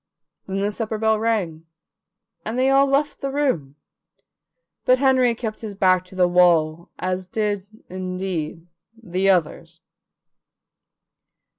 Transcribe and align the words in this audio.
Then 0.47 0.61
the 0.61 0.71
supper 0.71 0.97
bell 0.97 1.19
rang, 1.19 1.67
and 2.43 2.57
they 2.57 2.71
all 2.71 2.87
left 2.87 3.21
the 3.21 3.29
room, 3.29 3.75
but 4.83 4.97
Henry 4.97 5.35
kept 5.35 5.61
his 5.61 5.75
back 5.75 6.05
to 6.05 6.15
the 6.15 6.27
wall, 6.27 6.89
as 6.97 7.27
did, 7.27 7.67
indeed, 7.87 8.65
the 8.99 9.29
others. 9.29 9.79